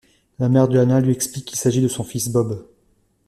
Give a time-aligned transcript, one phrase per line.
[0.39, 2.65] La mère de Hanna lui explique qu'il s'agit de son fils Bob.